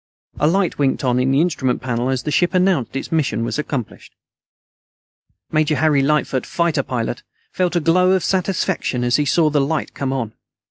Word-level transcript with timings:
A 0.39 0.47
light 0.47 0.79
winked 0.79 1.03
on 1.03 1.19
on 1.19 1.29
the 1.31 1.41
instrument 1.41 1.79
panel 1.79 2.09
as 2.09 2.23
the 2.23 2.31
ship 2.31 2.55
announced 2.55 2.95
its 2.95 3.11
mission 3.11 3.43
was 3.45 3.59
accomplished. 3.59 4.15
Major 5.51 5.75
Harry 5.75 6.01
Lightfoot, 6.01 6.43
fighter 6.43 6.81
pilot, 6.81 7.21
felt 7.51 7.75
a 7.75 7.79
glow 7.79 8.13
of 8.13 8.23
satisfaction 8.23 9.03
as 9.03 9.17
he 9.17 9.25
saw 9.25 9.51
the 9.51 9.61
light 9.61 9.93
come 9.93 10.11
on. 10.11 10.33